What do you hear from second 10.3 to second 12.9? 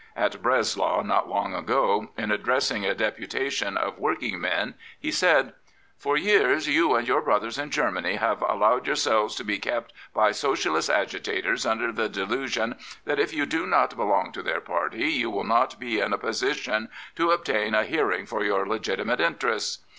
Socialist agitators under the delusion